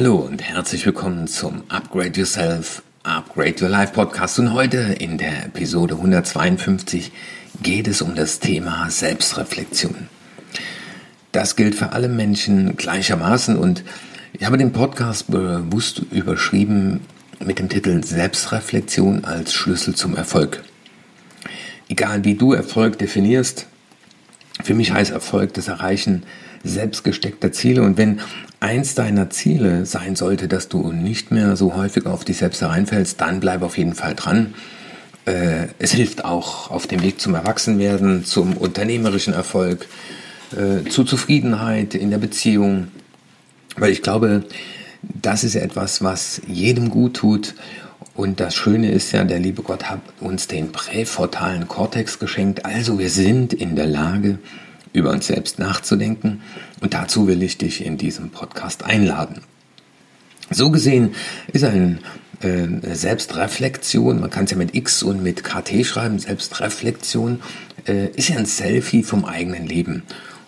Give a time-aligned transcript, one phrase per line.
[0.00, 4.38] Hallo und herzlich willkommen zum Upgrade Yourself, Upgrade Your Life Podcast.
[4.38, 7.12] Und heute in der Episode 152
[7.62, 10.08] geht es um das Thema Selbstreflexion.
[11.32, 13.84] Das gilt für alle Menschen gleichermaßen und
[14.32, 17.00] ich habe den Podcast bewusst überschrieben
[17.38, 20.64] mit dem Titel Selbstreflexion als Schlüssel zum Erfolg.
[21.90, 23.66] Egal wie du Erfolg definierst,
[24.64, 26.22] für mich heißt Erfolg das Erreichen
[26.64, 27.82] selbstgesteckter Ziele.
[27.82, 28.20] Und wenn
[28.60, 33.20] eins deiner Ziele sein sollte, dass du nicht mehr so häufig auf dich selbst hereinfällst,
[33.20, 34.54] dann bleib auf jeden Fall dran.
[35.24, 39.86] Äh, es hilft auch auf dem Weg zum Erwachsenwerden, zum unternehmerischen Erfolg,
[40.52, 42.88] äh, zu Zufriedenheit in der Beziehung.
[43.76, 44.44] Weil ich glaube,
[45.02, 47.54] das ist etwas, was jedem gut tut.
[48.14, 52.66] Und das Schöne ist ja, der liebe Gott hat uns den präfrontalen Kortex geschenkt.
[52.66, 54.38] Also wir sind in der Lage,
[54.92, 56.42] über uns selbst nachzudenken.
[56.80, 59.42] Und dazu will ich dich in diesem Podcast einladen.
[60.50, 61.14] So gesehen
[61.52, 62.00] ist ein
[62.40, 67.40] äh, Selbstreflexion, man kann es ja mit X und mit KT schreiben, Selbstreflexion,
[67.86, 70.02] äh, ist ja ein Selfie vom eigenen Leben.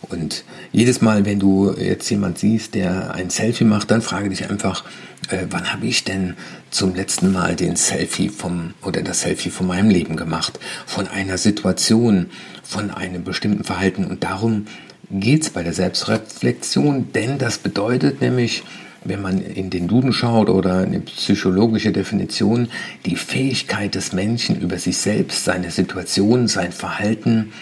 [0.08, 4.50] Und jedes Mal, wenn du jetzt jemand siehst, der ein Selfie macht, dann frage dich
[4.50, 4.84] einfach,
[5.30, 6.34] äh, wann habe ich denn
[6.70, 11.38] zum letzten Mal den Selfie vom oder das Selfie von meinem Leben gemacht, von einer
[11.38, 12.30] Situation,
[12.62, 14.04] von einem bestimmten Verhalten.
[14.04, 14.66] Und darum
[15.10, 18.64] geht es bei der Selbstreflexion, denn das bedeutet nämlich,
[19.04, 22.68] wenn man in den Duden schaut oder eine psychologische Definition,
[23.04, 27.52] die Fähigkeit des Menschen über sich selbst, seine Situation, sein Verhalten,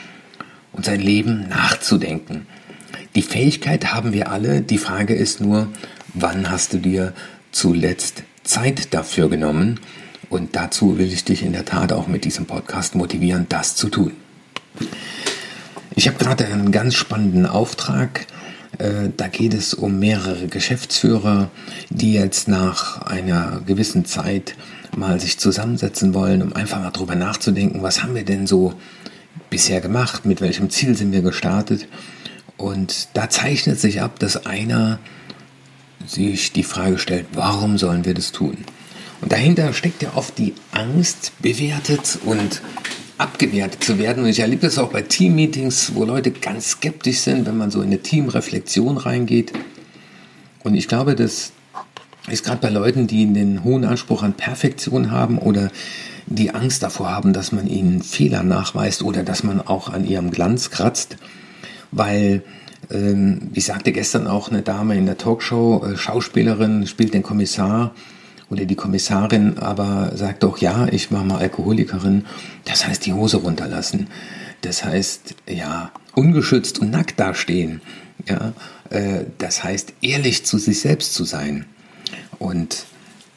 [0.73, 2.47] und sein Leben nachzudenken.
[3.15, 4.61] Die Fähigkeit haben wir alle.
[4.61, 5.69] Die Frage ist nur,
[6.15, 7.13] wann hast du dir
[7.51, 9.81] zuletzt Zeit dafür genommen?
[10.29, 13.89] Und dazu will ich dich in der Tat auch mit diesem Podcast motivieren, das zu
[13.89, 14.13] tun.
[15.97, 18.27] Ich habe gerade einen ganz spannenden Auftrag.
[18.79, 21.51] Äh, da geht es um mehrere Geschäftsführer,
[21.91, 24.55] die jetzt nach einer gewissen Zeit
[24.97, 28.75] mal sich zusammensetzen wollen, um einfach mal drüber nachzudenken, was haben wir denn so
[29.51, 31.87] bisher gemacht, mit welchem Ziel sind wir gestartet.
[32.57, 34.99] Und da zeichnet sich ab, dass einer
[36.07, 38.59] sich die Frage stellt, warum sollen wir das tun?
[39.21, 42.63] Und dahinter steckt ja oft die Angst, bewertet und
[43.19, 44.25] abgewertet zu werden.
[44.25, 47.81] Und ich erlebe das auch bei Teammeetings, wo Leute ganz skeptisch sind, wenn man so
[47.83, 49.53] in eine Teamreflexion reingeht.
[50.65, 51.53] Und ich glaube, das
[52.29, 55.71] ist gerade bei Leuten, die den hohen Anspruch an Perfektion haben oder
[56.31, 60.31] die Angst davor haben, dass man ihnen Fehler nachweist oder dass man auch an ihrem
[60.31, 61.17] Glanz kratzt,
[61.91, 62.43] weil
[62.91, 67.95] ähm, ich sagte gestern auch eine Dame in der Talkshow, äh, Schauspielerin, spielt den Kommissar
[68.49, 72.27] oder die Kommissarin, aber sagt doch, ja, ich war mal Alkoholikerin.
[72.65, 74.09] Das heißt, die Hose runterlassen.
[74.63, 77.81] Das heißt, ja, ungeschützt und nackt dastehen.
[78.29, 78.53] Ja,
[78.91, 81.65] äh, das heißt, ehrlich zu sich selbst zu sein.
[82.39, 82.85] Und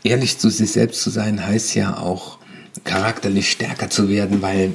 [0.03, 2.39] ehrlich zu sich selbst zu sein heißt ja auch,
[2.83, 4.71] charakterlich stärker zu werden, weil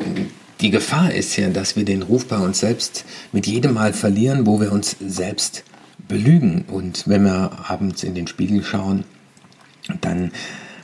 [0.61, 4.47] die Gefahr ist ja, dass wir den Ruf bei uns selbst mit jedem Mal verlieren,
[4.47, 5.65] wo wir uns selbst
[6.09, 6.65] belügen.
[6.69, 9.05] Und wenn wir abends in den Spiegel schauen,
[10.01, 10.33] dann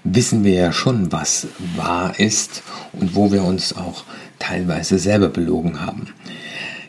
[0.04, 4.04] wissen wir ja schon, was wahr ist und wo wir uns auch
[4.38, 6.08] teilweise selber belogen haben.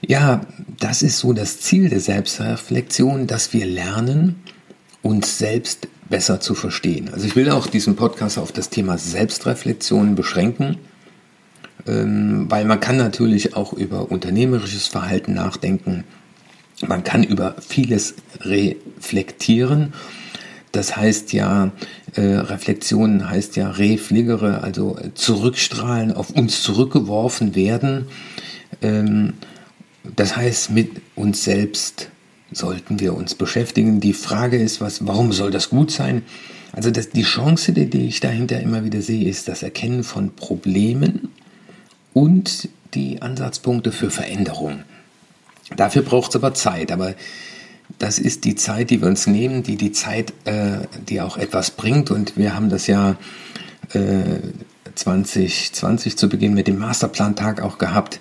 [0.06, 0.42] Ja,
[0.80, 4.44] das ist so das Ziel der Selbstreflexion, dass wir lernen,
[5.02, 7.10] uns selbst besser zu verstehen.
[7.12, 10.78] Also ich will auch diesen Podcast auf das Thema Selbstreflexion beschränken,
[11.88, 16.04] ähm, weil man kann natürlich auch über unternehmerisches Verhalten nachdenken.
[16.86, 19.94] Man kann über vieles reflektieren.
[20.72, 21.72] Das heißt ja,
[22.16, 28.08] äh, Reflexion heißt ja refligere, also zurückstrahlen, auf uns zurückgeworfen werden.
[28.82, 29.34] Ähm,
[30.04, 32.10] das heißt, mit uns selbst
[32.52, 34.00] sollten wir uns beschäftigen.
[34.00, 36.24] Die Frage ist, was, warum soll das gut sein?
[36.72, 40.36] Also das, die Chance, die, die ich dahinter immer wieder sehe, ist das Erkennen von
[40.36, 41.30] Problemen
[42.14, 44.84] und die Ansatzpunkte für Veränderung.
[45.76, 47.16] Dafür braucht es aber Zeit, aber
[48.00, 51.72] das ist die Zeit, die wir uns nehmen, die die Zeit, äh, die auch etwas
[51.72, 52.12] bringt.
[52.12, 53.16] Und wir haben das ja
[53.94, 54.40] äh,
[54.96, 58.20] 2020 zu Beginn mit dem Masterplan-Tag auch gehabt.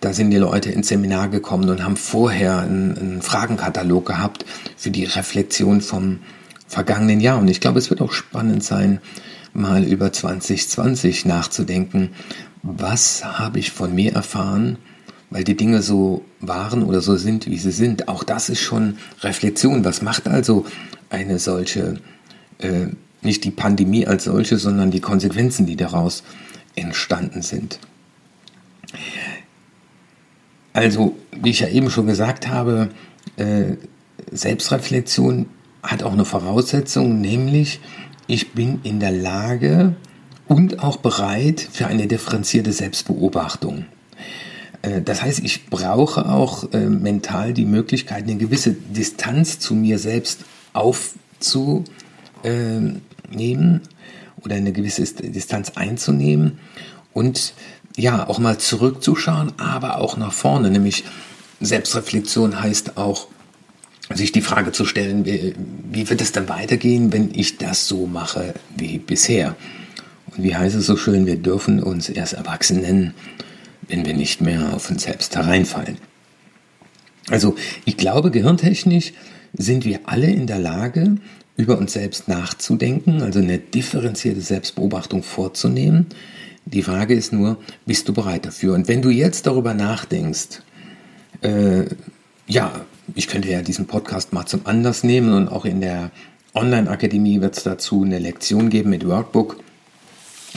[0.00, 4.90] Da sind die Leute ins Seminar gekommen und haben vorher einen, einen Fragenkatalog gehabt für
[4.90, 6.20] die Reflexion vom
[6.66, 7.38] vergangenen Jahr.
[7.38, 9.00] Und ich glaube, es wird auch spannend sein,
[9.52, 12.10] mal über 2020 nachzudenken.
[12.62, 14.78] Was habe ich von mir erfahren,
[15.28, 18.08] weil die Dinge so waren oder so sind, wie sie sind?
[18.08, 19.84] Auch das ist schon Reflexion.
[19.84, 20.64] Was macht also
[21.10, 22.00] eine solche,
[22.58, 22.86] äh,
[23.20, 26.22] nicht die Pandemie als solche, sondern die Konsequenzen, die daraus
[26.74, 27.78] entstanden sind?
[30.72, 32.90] Also, wie ich ja eben schon gesagt habe,
[33.36, 33.76] äh,
[34.30, 35.46] Selbstreflexion
[35.82, 37.80] hat auch eine Voraussetzung, nämlich
[38.26, 39.96] ich bin in der Lage
[40.46, 43.86] und auch bereit für eine differenzierte Selbstbeobachtung.
[44.82, 49.98] Äh, das heißt, ich brauche auch äh, mental die Möglichkeit, eine gewisse Distanz zu mir
[49.98, 51.84] selbst aufzunehmen
[54.44, 56.58] oder eine gewisse Distanz einzunehmen
[57.12, 57.54] und
[57.96, 60.70] ja, auch mal zurückzuschauen, aber auch nach vorne.
[60.70, 61.04] Nämlich
[61.60, 63.26] Selbstreflexion heißt auch,
[64.12, 65.54] sich die Frage zu stellen, wie,
[65.90, 69.56] wie wird es dann weitergehen, wenn ich das so mache wie bisher?
[70.36, 73.14] Und wie heißt es so schön, wir dürfen uns erst erwachsen nennen,
[73.88, 75.98] wenn wir nicht mehr auf uns selbst hereinfallen.
[77.28, 77.54] Also
[77.84, 79.12] ich glaube, gehirntechnisch
[79.52, 81.16] sind wir alle in der Lage,
[81.56, 86.06] über uns selbst nachzudenken, also eine differenzierte Selbstbeobachtung vorzunehmen.
[86.64, 88.74] Die Frage ist nur, bist du bereit dafür?
[88.74, 90.62] Und wenn du jetzt darüber nachdenkst,
[91.42, 91.84] äh,
[92.46, 92.72] ja,
[93.14, 96.10] ich könnte ja diesen Podcast mal zum Anlass nehmen und auch in der
[96.54, 99.56] Online-Akademie wird es dazu eine Lektion geben mit Workbook.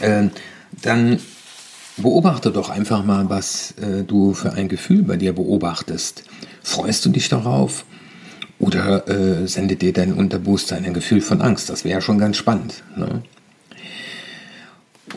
[0.01, 0.29] Äh,
[0.81, 1.19] dann
[1.97, 6.23] beobachte doch einfach mal, was äh, du für ein Gefühl bei dir beobachtest.
[6.61, 7.85] Freust du dich darauf?
[8.59, 11.69] Oder äh, sendet dir dein Unterbewusstsein ein Gefühl von Angst?
[11.69, 12.83] Das wäre schon ganz spannend.
[12.95, 13.23] Ne?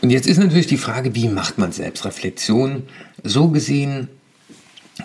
[0.01, 2.83] Und jetzt ist natürlich die Frage, wie macht man Selbstreflexion?
[3.23, 4.09] So gesehen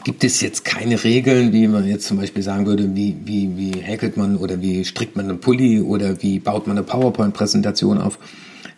[0.04, 3.80] gibt es jetzt keine Regeln, wie man jetzt zum Beispiel sagen würde, wie, wie, wie
[3.80, 8.18] häkelt man oder wie strickt man einen Pulli oder wie baut man eine PowerPoint-Präsentation auf.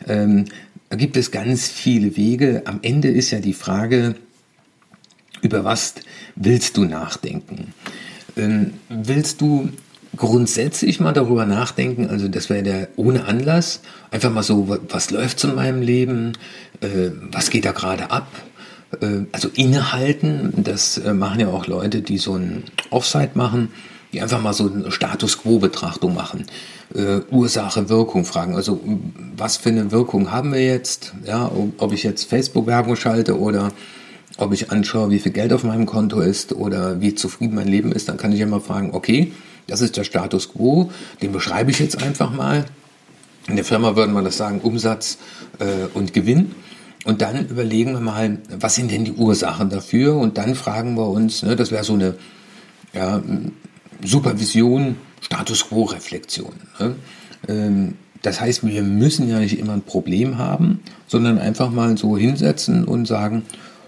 [0.06, 0.46] Ähm,
[0.90, 2.62] da gibt es ganz viele Wege.
[2.66, 4.16] Am Ende ist ja die Frage,
[5.42, 5.94] über was
[6.36, 7.74] willst du nachdenken?
[8.36, 9.68] Ähm, willst du
[10.16, 13.80] grundsätzlich mal darüber nachdenken, also das wäre der ohne Anlass,
[14.10, 16.32] einfach mal so, was läuft in meinem Leben,
[16.80, 18.26] äh, was geht da gerade ab,
[19.00, 23.70] äh, also innehalten, das äh, machen ja auch Leute, die so ein Offside machen,
[24.12, 26.46] die einfach mal so eine Status Quo-Betrachtung machen,
[26.94, 28.80] äh, Ursache, Wirkung fragen, also
[29.36, 33.72] was für eine Wirkung haben wir jetzt, ja, ob ich jetzt Facebook-Werbung schalte oder
[34.36, 37.92] ob ich anschaue, wie viel Geld auf meinem Konto ist oder wie zufrieden mein Leben
[37.92, 39.32] ist, dann kann ich immer fragen, okay,
[39.66, 40.90] das ist der Status quo,
[41.22, 42.66] den beschreibe ich jetzt einfach mal.
[43.48, 45.18] In der Firma würden wir das sagen, Umsatz
[45.58, 46.54] äh, und Gewinn.
[47.04, 50.16] Und dann überlegen wir mal, was sind denn die Ursachen dafür?
[50.16, 52.14] Und dann fragen wir uns, ne, das wäre so eine
[52.94, 53.22] ja,
[54.02, 56.54] Supervision, Status quo-Reflexion.
[56.78, 56.94] Ne?
[57.48, 62.16] Ähm, das heißt, wir müssen ja nicht immer ein Problem haben, sondern einfach mal so
[62.16, 63.42] hinsetzen und sagen,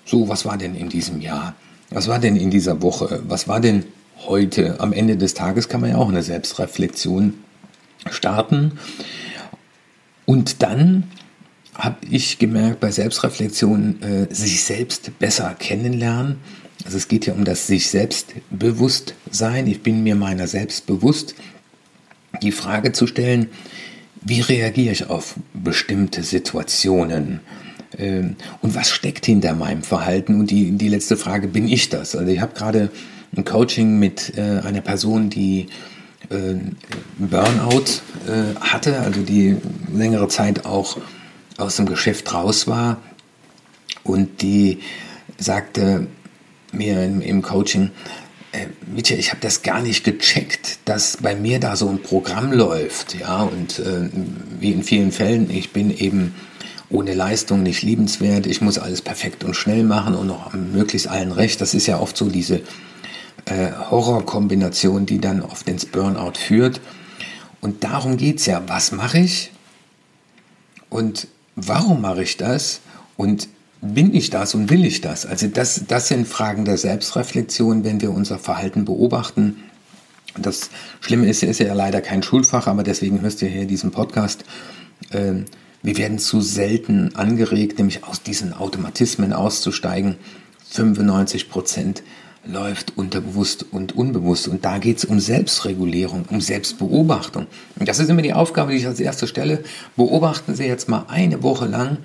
[0.04, 1.54] so, was war denn in diesem Jahr?
[1.90, 3.22] Was war denn in dieser Woche?
[3.26, 3.84] Was war denn
[4.24, 4.80] heute?
[4.80, 7.34] Am Ende des Tages kann man ja auch eine Selbstreflexion
[8.10, 8.78] starten.
[10.24, 11.04] Und dann
[11.74, 16.38] habe ich gemerkt bei Selbstreflexion, äh, sich selbst besser kennenlernen.
[16.84, 18.34] Also es geht ja um das sich selbst
[19.30, 19.66] sein.
[19.66, 21.34] Ich bin mir meiner selbst bewusst.
[22.42, 23.48] Die Frage zu stellen,
[24.22, 27.40] wie reagiere ich auf bestimmte Situationen?
[27.98, 30.40] Ähm, und was steckt hinter meinem Verhalten?
[30.40, 32.16] Und die, die letzte Frage, bin ich das?
[32.16, 32.90] Also ich habe gerade
[33.36, 35.68] ein Coaching mit äh, einer Person, die
[36.30, 36.54] äh,
[37.18, 39.56] Burnout äh, hatte, also die
[39.92, 40.98] längere Zeit auch
[41.58, 42.98] aus dem Geschäft raus war
[44.04, 44.80] und die
[45.38, 46.06] sagte
[46.72, 47.90] mir im, im Coaching,
[48.52, 52.52] äh, Mietje, ich habe das gar nicht gecheckt, dass bei mir da so ein Programm
[52.52, 54.08] läuft, ja, und äh,
[54.60, 56.34] wie in vielen Fällen, ich bin eben
[56.88, 61.32] ohne Leistung nicht liebenswert, ich muss alles perfekt und schnell machen und noch möglichst allen
[61.32, 61.60] recht.
[61.60, 62.60] Das ist ja oft so diese
[63.46, 66.80] äh, Horrorkombination, die dann oft ins Burnout führt.
[67.60, 68.62] Und darum geht es ja.
[68.66, 69.52] Was mache ich?
[70.90, 72.80] Und warum mache ich das
[73.16, 73.48] und
[73.80, 75.26] bin ich das und will ich das?
[75.26, 79.56] Also das, das sind Fragen der Selbstreflexion, wenn wir unser Verhalten beobachten.
[80.36, 84.44] Das Schlimme ist, ist ja leider kein Schulfach, aber deswegen hörst du hier diesen Podcast.
[85.12, 85.46] Ähm,
[85.82, 90.16] wir werden zu selten angeregt, nämlich aus diesen Automatismen auszusteigen.
[90.68, 92.02] 95 Prozent
[92.46, 94.48] läuft unterbewusst und unbewusst.
[94.48, 97.46] Und da geht es um Selbstregulierung, um Selbstbeobachtung.
[97.78, 99.64] Und das ist immer die Aufgabe, die ich als erste stelle.
[99.96, 101.98] Beobachten Sie jetzt mal eine Woche lang,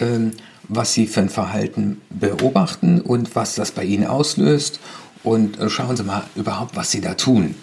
[0.00, 0.32] ähm,
[0.68, 4.80] was Sie für ein Verhalten beobachten und was das bei Ihnen auslöst.
[5.22, 7.54] Und äh, schauen Sie mal überhaupt, was Sie da tun.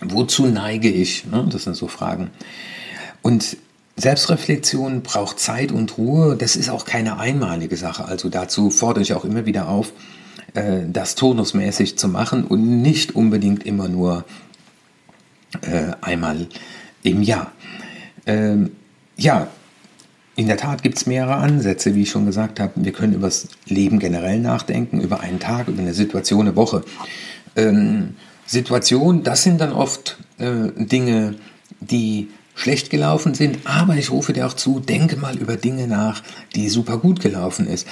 [0.00, 1.26] Wozu neige ich?
[1.26, 1.46] Ne?
[1.50, 2.30] Das sind so Fragen.
[3.22, 3.56] Und
[3.96, 6.36] Selbstreflexion braucht Zeit und Ruhe.
[6.36, 8.04] Das ist auch keine einmalige Sache.
[8.04, 9.92] Also dazu fordere ich auch immer wieder auf,
[10.58, 14.24] äh, das turnusmäßig zu machen und nicht unbedingt immer nur
[15.62, 16.48] äh, einmal
[17.02, 17.52] im Jahr.
[18.26, 18.72] Ähm,
[19.16, 19.48] ja,
[20.36, 22.72] in der Tat gibt es mehrere Ansätze, wie ich schon gesagt habe.
[22.76, 26.84] Wir können über das Leben generell nachdenken, über einen Tag, über eine Situation, eine Woche.
[27.56, 31.36] Ähm, Situation, das sind dann oft äh, Dinge,
[31.80, 36.22] die schlecht gelaufen sind, aber ich rufe dir auch zu, denke mal über Dinge nach,
[36.56, 37.86] die super gut gelaufen ist,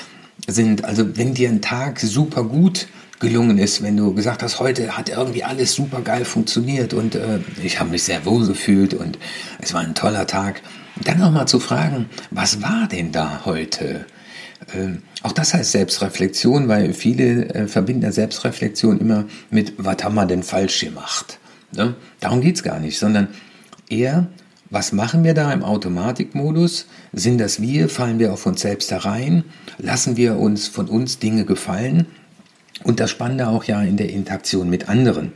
[0.46, 0.84] sind.
[0.84, 2.88] Also wenn dir ein Tag super gut
[3.20, 7.40] gelungen ist, wenn du gesagt hast, heute hat irgendwie alles super geil funktioniert und äh,
[7.62, 9.18] ich habe mich sehr wohl gefühlt und
[9.58, 10.62] es war ein toller Tag,
[11.02, 14.04] dann auch mal zu fragen, was war denn da heute?
[14.74, 20.26] Ähm, auch das heißt Selbstreflexion, weil viele äh, verbinden Selbstreflexion immer mit, was haben wir
[20.26, 21.38] denn falsch gemacht?
[21.72, 21.94] Ne?
[22.20, 23.28] Darum geht es gar nicht, sondern
[23.88, 24.28] eher,
[24.70, 26.86] was machen wir da im Automatikmodus?
[27.12, 27.88] Sind das wir?
[27.88, 29.44] Fallen wir auf uns selbst herein?
[29.78, 32.06] Lassen wir uns von uns Dinge gefallen?
[32.82, 35.32] Und das Spannende auch ja in der Interaktion mit anderen.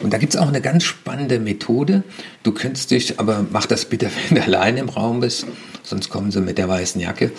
[0.00, 2.02] Und da gibt es auch eine ganz spannende Methode.
[2.42, 5.46] Du könntest dich, aber mach das bitte, wenn du allein im Raum bist,
[5.82, 7.30] sonst kommen sie mit der weißen Jacke,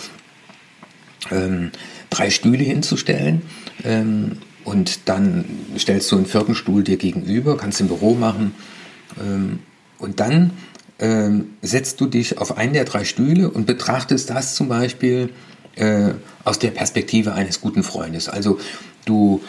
[1.30, 1.72] ähm,
[2.10, 3.42] drei Stühle hinzustellen.
[3.82, 5.44] Ähm, und dann
[5.78, 8.54] stellst du einen vierten Stuhl dir gegenüber, kannst im Büro machen.
[9.20, 9.58] Ähm,
[9.98, 10.52] und dann
[10.98, 15.30] ähm, setzt du dich auf einen der drei Stühle und betrachtest das zum Beispiel
[15.76, 16.10] äh,
[16.44, 18.28] aus der Perspektive eines guten Freundes.
[18.28, 18.58] Also
[19.04, 19.42] du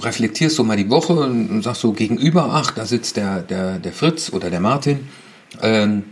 [0.00, 3.92] reflektierst so mal die Woche und sagst so gegenüber, ach, da sitzt der, der, der
[3.92, 5.00] Fritz oder der Martin.
[5.60, 6.04] Ähm,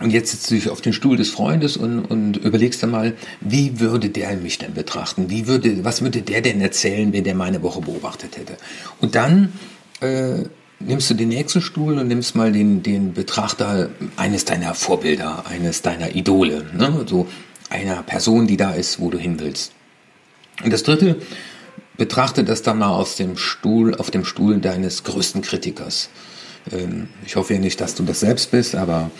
[0.00, 3.14] und jetzt sitzt du dich auf den Stuhl des Freundes und, und überlegst dann mal,
[3.40, 5.28] wie würde der mich denn betrachten?
[5.28, 8.56] Wie würde, was würde der denn erzählen, wenn der meine Woche beobachtet hätte?
[9.00, 9.52] Und dann
[10.00, 10.44] äh,
[10.80, 15.82] nimmst du den nächsten Stuhl und nimmst mal den, den Betrachter eines deiner Vorbilder, eines
[15.82, 17.04] deiner Idole, ne?
[17.06, 17.26] so
[17.70, 19.72] einer Person, die da ist, wo du hin willst.
[20.62, 21.16] Und das dritte,
[21.96, 26.08] betrachte das dann mal aus dem Stuhl, auf dem Stuhl deines größten Kritikers.
[26.72, 29.10] Ähm, ich hoffe ja nicht, dass du das selbst bist, aber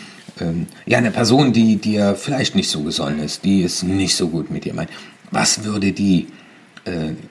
[0.40, 4.28] ähm, ja, eine Person, die dir vielleicht nicht so gesonnen ist, die ist nicht so
[4.28, 4.90] gut mit dir meint.
[5.30, 6.28] Was würde die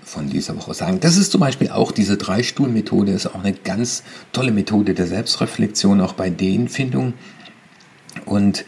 [0.03, 0.99] von dieser Woche sagen?
[0.99, 6.01] Das ist zum Beispiel auch diese Drei-Stuhl-Methode, ist auch eine ganz tolle Methode der Selbstreflexion,
[6.01, 7.13] auch bei den Findungen.
[8.25, 8.65] Und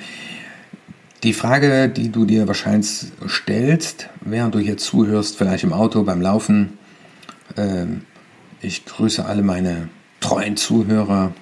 [1.24, 6.22] die Frage, die du dir wahrscheinlich stellst, während du hier zuhörst, vielleicht im Auto, beim
[6.22, 6.78] Laufen,
[7.58, 7.86] äh,
[8.62, 9.90] ich grüße alle meine
[10.22, 11.34] treuen Zuhörer,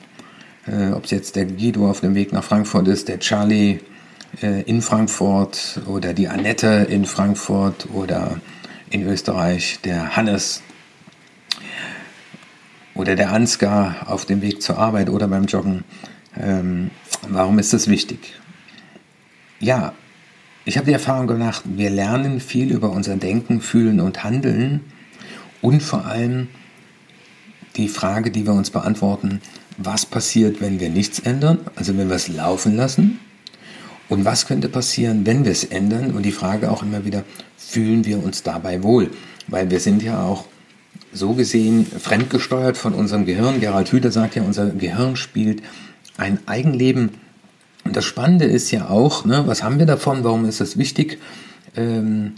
[0.67, 3.79] äh, ob es jetzt der Guido auf dem Weg nach Frankfurt ist, der Charlie
[4.41, 8.39] äh, in Frankfurt oder die Annette in Frankfurt oder
[8.89, 10.61] in Österreich der Hannes
[12.93, 15.83] oder der Ansgar auf dem Weg zur Arbeit oder beim Joggen.
[16.39, 16.91] Ähm,
[17.27, 18.33] warum ist das wichtig?
[19.59, 19.93] Ja,
[20.65, 24.81] ich habe die Erfahrung gemacht, wir lernen viel über unser Denken, Fühlen und Handeln
[25.61, 26.49] und vor allem
[27.75, 29.41] die Frage, die wir uns beantworten,
[29.77, 33.19] was passiert, wenn wir nichts ändern, also wenn wir es laufen lassen
[34.09, 37.23] und was könnte passieren, wenn wir es ändern und die Frage auch immer wieder,
[37.57, 39.11] fühlen wir uns dabei wohl,
[39.47, 40.45] weil wir sind ja auch
[41.13, 43.59] so gesehen fremdgesteuert von unserem Gehirn.
[43.59, 45.63] Gerald Hüther sagt ja, unser Gehirn spielt
[46.17, 47.11] ein Eigenleben.
[47.83, 51.19] Und das Spannende ist ja auch, ne, was haben wir davon, warum ist das wichtig?
[51.75, 52.33] Ähm,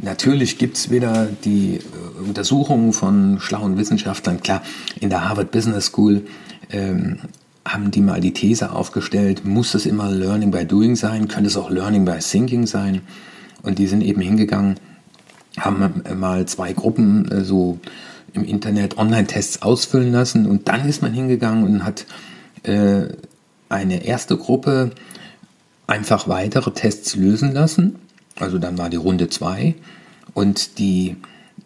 [0.00, 4.40] Natürlich gibt es wieder die äh, Untersuchungen von schlauen Wissenschaftlern.
[4.40, 4.62] Klar,
[5.00, 6.22] in der Harvard Business School
[6.70, 7.18] ähm,
[7.68, 11.56] haben die mal die These aufgestellt, muss es immer Learning by Doing sein, könnte es
[11.56, 13.02] auch Learning by Thinking sein.
[13.62, 14.76] Und die sind eben hingegangen,
[15.58, 17.78] haben mal zwei Gruppen äh, so
[18.32, 20.46] im Internet Online-Tests ausfüllen lassen.
[20.46, 22.06] Und dann ist man hingegangen und hat
[22.62, 23.08] äh,
[23.68, 24.92] eine erste Gruppe
[25.86, 27.96] einfach weitere Tests lösen lassen.
[28.38, 29.74] Also dann war die Runde zwei.
[30.34, 31.16] Und die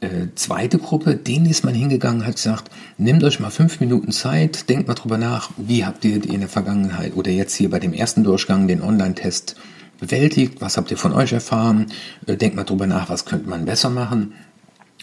[0.02, 4.68] äh, zweite Gruppe, denen ist man hingegangen, hat gesagt, nehmt euch mal fünf Minuten Zeit,
[4.68, 7.92] denkt mal drüber nach, wie habt ihr in der Vergangenheit oder jetzt hier bei dem
[7.92, 9.56] ersten Durchgang den Online-Test
[10.00, 11.86] bewältigt, was habt ihr von euch erfahren,
[12.26, 14.34] äh, denkt mal drüber nach, was könnte man besser machen.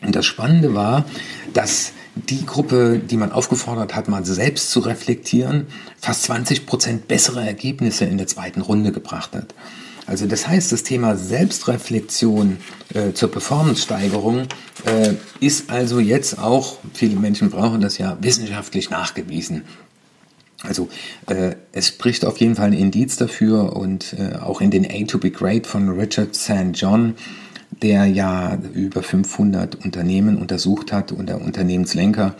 [0.02, 1.06] Und das Spannende war,
[1.54, 7.46] dass die Gruppe, die man aufgefordert hat, mal selbst zu reflektieren, fast 20 Prozent bessere
[7.46, 9.54] Ergebnisse in der zweiten Runde gebracht hat.
[10.10, 12.58] Also das heißt, das Thema Selbstreflexion
[12.96, 14.48] äh, zur Performance-Steigerung
[14.86, 19.66] äh, ist also jetzt auch, viele Menschen brauchen das ja, wissenschaftlich nachgewiesen.
[20.64, 20.90] Also
[21.28, 25.06] äh, es spricht auf jeden Fall ein Indiz dafür und äh, auch in den A
[25.06, 26.72] to be Great von Richard St.
[26.74, 27.14] John,
[27.84, 32.34] der ja über 500 Unternehmen untersucht hat und der Unternehmenslenker.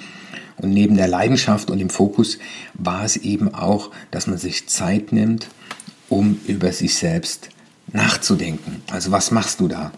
[0.58, 2.40] Und neben der Leidenschaft und dem Fokus
[2.74, 5.50] war es eben auch, dass man sich Zeit nimmt,
[6.10, 7.50] um über sich selbst
[7.94, 8.82] nachzudenken.
[8.92, 9.92] Also was machst du da?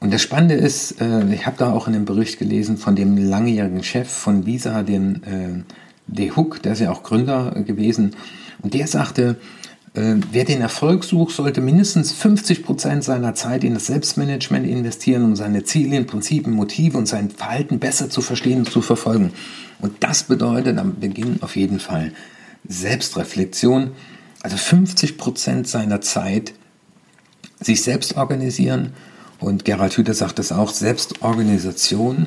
[0.00, 3.16] Und das Spannende ist, äh, ich habe da auch in einem Bericht gelesen von dem
[3.16, 5.62] langjährigen Chef von Visa, den äh,
[6.08, 8.16] De Hook, der ist ja auch Gründer gewesen,
[8.62, 9.36] und der sagte,
[9.94, 15.24] äh, wer den Erfolg sucht, sollte mindestens 50 Prozent seiner Zeit in das Selbstmanagement investieren,
[15.24, 19.32] um seine Ziele, Prinzipien, Motive und sein Verhalten besser zu verstehen und zu verfolgen.
[19.80, 22.12] Und das bedeutet am Beginn auf jeden Fall
[22.66, 23.90] Selbstreflexion,
[24.42, 26.52] also 50 Prozent seiner Zeit
[27.60, 28.92] sich selbst organisieren.
[29.38, 32.26] Und Gerald Hüther sagt es auch, Selbstorganisation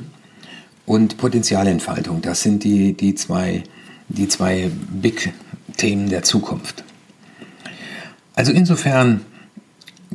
[0.86, 2.22] und Potenzialentfaltung.
[2.22, 3.64] Das sind die, die, zwei,
[4.08, 6.84] die zwei Big-Themen der Zukunft.
[8.34, 9.24] Also insofern,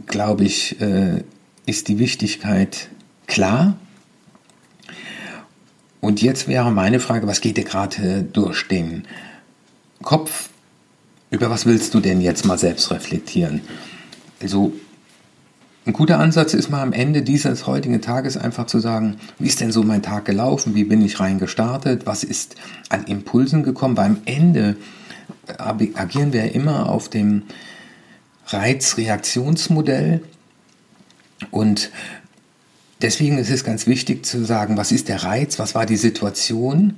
[0.08, 1.24] glaube ich, äh,
[1.66, 2.90] ist die Wichtigkeit
[3.28, 3.78] klar.
[6.00, 9.06] Und jetzt wäre meine Frage, was geht dir gerade durch den
[10.02, 10.51] Kopf?
[11.32, 13.62] Über was willst du denn jetzt mal selbst reflektieren?
[14.42, 14.74] Also
[15.86, 19.62] ein guter Ansatz ist mal am Ende dieses heutigen Tages einfach zu sagen, wie ist
[19.62, 22.56] denn so mein Tag gelaufen, wie bin ich rein gestartet, was ist
[22.90, 24.76] an Impulsen gekommen, weil am Ende
[25.58, 27.44] agieren wir immer auf dem
[28.48, 30.22] Reizreaktionsmodell.
[31.50, 31.92] Und
[33.02, 36.96] deswegen ist es ganz wichtig zu sagen, was ist der Reiz, was war die Situation,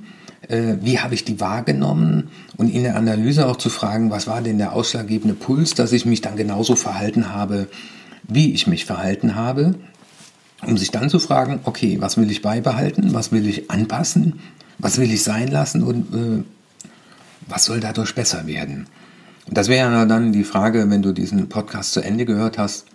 [0.48, 2.30] äh, wie habe ich die wahrgenommen?
[2.56, 6.06] Und in der Analyse auch zu fragen, was war denn der ausschlaggebende Puls, dass ich
[6.06, 7.68] mich dann genauso verhalten habe,
[8.24, 9.74] wie ich mich verhalten habe,
[10.66, 14.40] um sich dann zu fragen, okay, was will ich beibehalten, was will ich anpassen,
[14.78, 15.82] was will ich sein lassen?
[15.82, 16.44] Und äh,
[17.48, 18.86] was soll dadurch besser werden.
[19.46, 22.86] Und das wäre dann die Frage, wenn du diesen Podcast zu Ende gehört hast,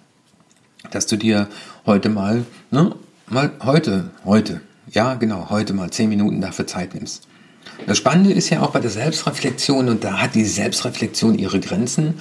[0.91, 1.47] dass du dir
[1.85, 2.95] heute mal, ne,
[3.27, 7.27] mal heute, heute, ja genau, heute mal zehn Minuten dafür Zeit nimmst.
[7.87, 12.15] Das Spannende ist ja auch bei der Selbstreflexion, und da hat die Selbstreflexion ihre Grenzen,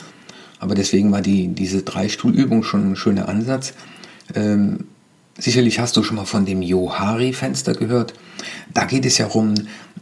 [0.61, 3.75] aber deswegen war die, diese Dreistuhlübung schon ein schöner Ansatz.
[4.35, 4.87] Ähm,
[5.39, 8.15] sicherlich hast du schon mal von dem Johari-Fenster gehört.
[8.75, 9.55] Da geht es ja darum,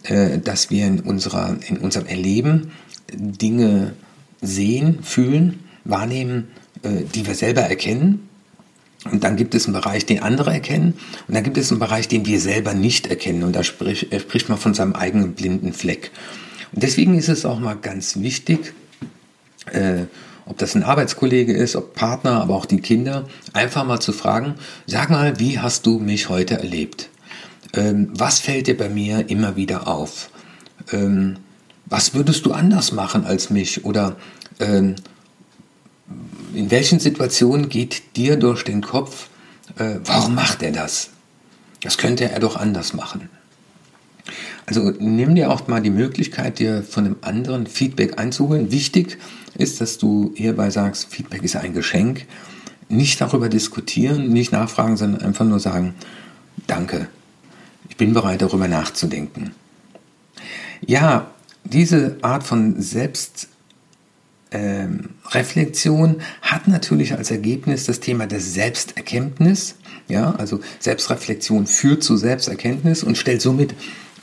[0.05, 2.73] äh, dass wir in, unserer, in unserem Erleben
[3.12, 3.93] Dinge
[4.41, 6.49] sehen, fühlen, wahrnehmen,
[6.83, 8.29] äh, die wir selber erkennen.
[9.05, 10.95] Und dann gibt es einen Bereich, den andere erkennen.
[11.29, 13.45] Und dann gibt es einen Bereich, den wir selber nicht erkennen.
[13.45, 16.11] Und da spricht, spricht man von seinem eigenen blinden Fleck.
[16.73, 18.73] Und deswegen ist es auch mal ganz wichtig,
[19.73, 20.04] äh,
[20.45, 24.54] ob das ein Arbeitskollege ist, ob Partner, aber auch die Kinder, einfach mal zu fragen,
[24.87, 27.11] sag mal, wie hast du mich heute erlebt?
[27.75, 30.30] Ähm, was fällt dir bei mir immer wieder auf?
[30.93, 31.39] Ähm,
[31.85, 33.85] was würdest du anders machen als mich?
[33.85, 34.17] Oder
[34.61, 34.97] ähm,
[36.56, 39.28] in welchen Situationen geht dir durch den Kopf,
[39.78, 41.10] äh, warum macht er das?
[41.82, 43.28] Das könnte er doch anders machen.
[44.64, 48.73] Also nimm dir auch mal die Möglichkeit, dir von einem anderen Feedback einzuholen.
[48.73, 49.19] Wichtig
[49.56, 52.26] ist, dass du hierbei sagst, Feedback ist ein Geschenk.
[52.88, 55.95] Nicht darüber diskutieren, nicht nachfragen, sondern einfach nur sagen,
[56.66, 57.08] danke.
[57.88, 59.52] Ich bin bereit, darüber nachzudenken.
[60.84, 61.30] Ja,
[61.64, 63.55] diese Art von Selbstreflexion
[64.52, 65.11] ähm,
[66.43, 69.76] hat natürlich als Ergebnis das Thema der Selbsterkenntnis.
[70.09, 73.75] Ja, also Selbstreflexion führt zu Selbsterkenntnis und stellt somit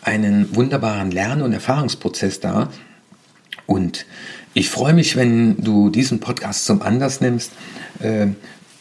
[0.01, 2.71] einen wunderbaren Lern- und Erfahrungsprozess dar.
[3.65, 4.05] Und
[4.53, 7.51] ich freue mich, wenn du diesen Podcast zum Anlass nimmst,
[7.99, 8.27] äh,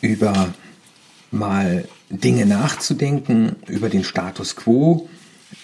[0.00, 0.54] über
[1.30, 5.08] mal Dinge nachzudenken, über den Status quo,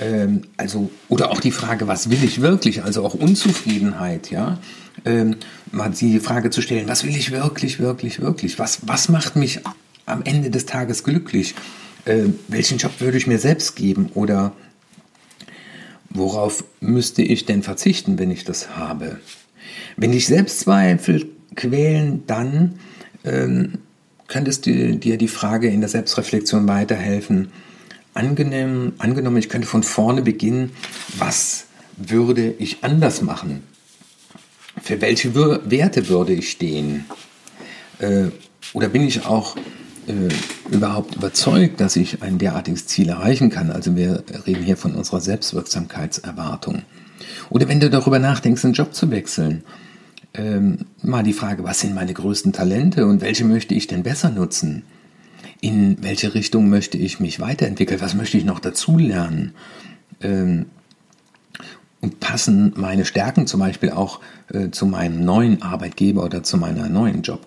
[0.01, 4.59] ähm, also, oder auch die Frage, was will ich wirklich, also auch Unzufriedenheit, ja,
[5.05, 5.37] ähm,
[5.73, 9.61] mal die Frage zu stellen, was will ich wirklich, wirklich, wirklich, was, was macht mich
[10.07, 11.55] am Ende des Tages glücklich,
[12.05, 14.53] äh, welchen Job würde ich mir selbst geben oder
[16.11, 19.21] Worauf müsste ich denn verzichten, wenn ich das habe?
[19.97, 22.79] Wenn dich Selbstzweifel quälen, dann
[23.25, 23.79] ähm,
[24.27, 27.49] könntest du dir die Frage in der Selbstreflexion weiterhelfen.
[28.15, 30.71] Angenehm, angenommen, ich könnte von vorne beginnen,
[31.19, 33.63] was würde ich anders machen?
[34.83, 37.05] Für welche Werte würde ich stehen?
[37.99, 38.27] Äh,
[38.73, 39.57] oder bin ich auch
[40.07, 43.71] äh, überhaupt überzeugt, dass ich ein derartiges Ziel erreichen kann.
[43.71, 46.83] Also wir reden hier von unserer Selbstwirksamkeitserwartung.
[47.51, 49.65] Oder wenn du darüber nachdenkst, einen Job zu wechseln,
[50.35, 54.31] ähm, mal die Frage, was sind meine größten Talente und welche möchte ich denn besser
[54.31, 54.83] nutzen?
[55.61, 58.01] In welche Richtung möchte ich mich weiterentwickeln?
[58.01, 59.55] Was möchte ich noch dazulernen?
[60.21, 60.67] Ähm,
[62.21, 64.21] passen meine Stärken zum Beispiel auch
[64.53, 67.47] äh, zu meinem neuen Arbeitgeber oder zu meiner neuen Job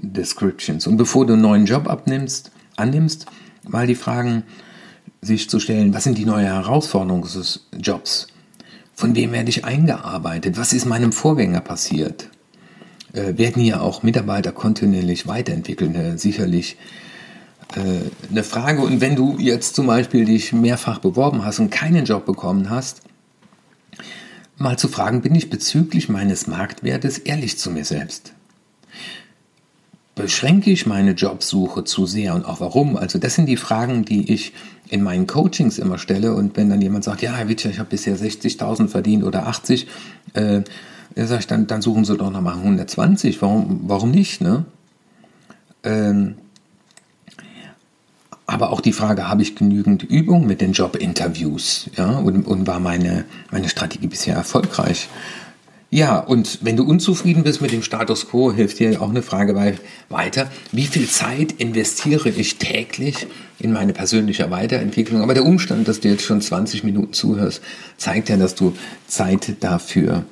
[0.00, 0.86] Descriptions.
[0.86, 3.26] Und bevor du einen neuen Job abnimmst, annimmst,
[3.68, 4.42] mal die Fragen
[5.20, 8.26] sich zu stellen, was sind die neuen Herausforderungen des Jobs?
[8.94, 10.58] Von wem werde ich eingearbeitet?
[10.58, 12.28] Was ist meinem Vorgänger passiert?
[13.12, 15.94] Äh, werden hier auch Mitarbeiter kontinuierlich weiterentwickeln?
[15.94, 16.76] Äh, sicherlich
[17.76, 17.80] äh,
[18.30, 18.82] eine Frage.
[18.82, 23.02] Und wenn du jetzt zum Beispiel dich mehrfach beworben hast und keinen Job bekommen hast,
[24.62, 28.32] mal zu fragen, bin ich bezüglich meines Marktwertes ehrlich zu mir selbst?
[30.14, 32.96] beschränke ich meine Jobsuche zu sehr und auch warum?
[32.96, 34.52] Also das sind die Fragen, die ich
[34.88, 37.88] in meinen Coachings immer stelle und wenn dann jemand sagt, ja, Herr Witscher, ich habe
[37.88, 39.86] bisher 60.000 verdient oder 80,
[40.34, 40.62] äh,
[41.16, 44.64] sage ich, dann, dann suchen Sie doch nochmal 120, warum, warum nicht, ne?
[45.82, 46.34] Ähm,
[48.46, 51.90] aber auch die Frage, habe ich genügend Übung mit den Jobinterviews?
[51.96, 55.08] Ja, und, und war meine, meine Strategie bisher erfolgreich?
[55.94, 59.54] Ja, und wenn du unzufrieden bist mit dem Status quo, hilft dir auch eine Frage
[60.08, 60.50] weiter.
[60.72, 63.26] Wie viel Zeit investiere ich täglich
[63.58, 65.20] in meine persönliche Weiterentwicklung?
[65.20, 67.60] Aber der Umstand, dass du jetzt schon 20 Minuten zuhörst,
[67.98, 68.72] zeigt ja, dass du
[69.06, 70.24] Zeit dafür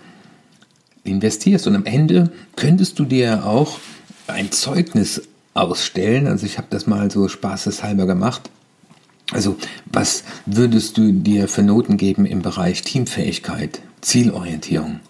[1.05, 1.67] investierst.
[1.67, 3.81] Und am Ende könntest du dir auch
[4.29, 6.27] ein Zeugnis ausstellen.
[6.27, 8.51] Also ich habe das mal so spaßeshalber gemacht.
[9.33, 15.01] Also was würdest du dir für Noten geben im Bereich Teamfähigkeit, Zielorientierung?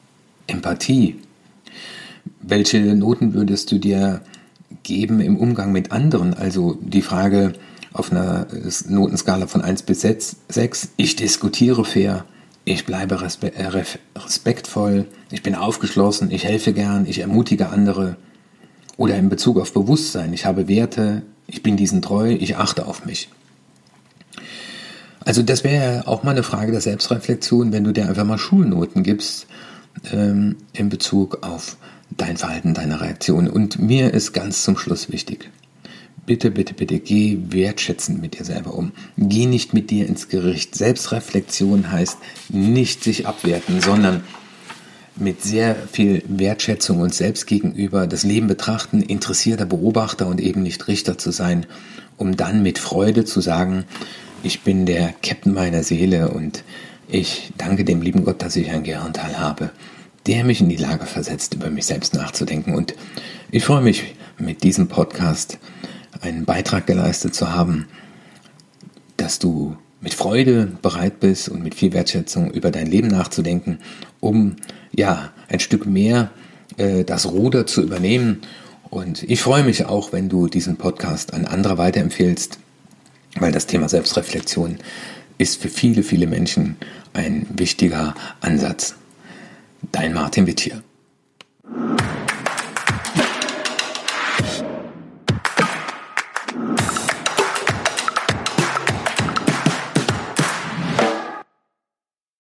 [0.47, 1.17] Empathie.
[2.43, 4.21] Welche Noten würdest du dir
[4.83, 6.35] geben im Umgang mit anderen?
[6.35, 7.55] Also die Frage
[7.93, 8.47] auf einer
[8.89, 12.25] Notenskala von 1 bis 6, ich diskutiere fair,
[12.65, 13.67] ich bleibe äh,
[14.17, 18.17] respektvoll, ich bin aufgeschlossen, ich helfe gern, ich ermutige andere.
[19.01, 23.07] Oder in Bezug auf Bewusstsein, ich habe Werte, ich bin diesen treu, ich achte auf
[23.07, 23.31] mich.
[25.21, 29.03] Also das wäre auch mal eine Frage der Selbstreflexion, wenn du dir einfach mal Schulnoten
[29.03, 29.47] gibst,
[30.13, 31.79] ähm, in Bezug auf
[32.11, 33.49] dein Verhalten, deine Reaktion.
[33.49, 35.49] Und mir ist ganz zum Schluss wichtig,
[36.27, 38.93] bitte, bitte, bitte, geh wertschätzend mit dir selber um.
[39.17, 40.75] Geh nicht mit dir ins Gericht.
[40.75, 42.19] Selbstreflexion heißt
[42.51, 44.25] nicht sich abwerten, sondern
[45.21, 50.89] mit sehr viel Wertschätzung uns selbst gegenüber das Leben betrachten, interessierter Beobachter und eben nicht
[50.89, 51.67] Richter zu sein,
[52.17, 53.85] um dann mit Freude zu sagen,
[54.43, 56.65] ich bin der Captain meiner Seele und
[57.09, 59.71] ich danke dem lieben Gott, dass ich einen Gehirnteil habe,
[60.27, 62.75] der mich in die Lage versetzt, über mich selbst nachzudenken.
[62.75, 62.95] Und
[63.51, 65.59] ich freue mich, mit diesem Podcast
[66.23, 67.89] einen Beitrag geleistet zu haben,
[69.17, 73.79] dass du mit Freude bereit bist und mit viel Wertschätzung über dein Leben nachzudenken,
[74.21, 74.57] um
[74.93, 76.31] ja ein Stück mehr
[76.77, 78.43] äh, das Ruder zu übernehmen.
[78.91, 82.59] Und ich freue mich auch, wenn du diesen Podcast an andere weiterempfehlst,
[83.39, 84.79] weil das Thema Selbstreflexion
[85.39, 86.77] ist für viele, viele Menschen
[87.13, 88.97] ein wichtiger Ansatz.
[89.93, 90.83] Dein Martin Wittier.